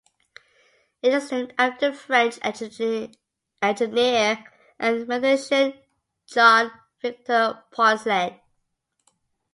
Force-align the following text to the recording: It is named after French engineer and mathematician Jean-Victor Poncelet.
It 1.03 1.13
is 1.13 1.31
named 1.31 1.53
after 1.59 1.93
French 1.93 2.39
engineer 2.41 3.07
and 3.61 5.07
mathematician 5.07 5.79
Jean-Victor 6.25 7.63
Poncelet. 7.71 8.41